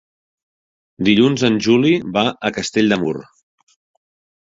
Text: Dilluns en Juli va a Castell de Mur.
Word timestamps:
Dilluns 1.09 1.45
en 1.51 1.61
Juli 1.67 1.93
va 2.19 2.25
a 2.51 2.55
Castell 2.59 2.93
de 2.97 3.01
Mur. 3.07 3.17